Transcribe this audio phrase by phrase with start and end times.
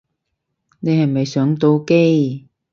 [0.79, 2.47] 你係咪上到機